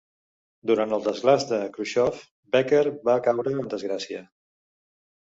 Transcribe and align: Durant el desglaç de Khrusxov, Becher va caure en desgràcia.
Durant 0.71 0.95
el 0.97 1.03
desglaç 1.07 1.45
de 1.51 1.59
Khrusxov, 1.77 2.19
Becher 2.57 2.83
va 3.13 3.19
caure 3.31 3.57
en 3.63 3.73
desgràcia. 3.79 4.27